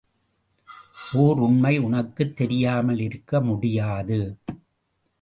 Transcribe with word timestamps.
ஓர் 1.13 1.39
உண்மை 1.39 1.77
உனக்கு 1.79 2.33
தெரியாமல் 2.33 2.99
இருக்க 2.99 3.41
முடியாது. 3.41 4.19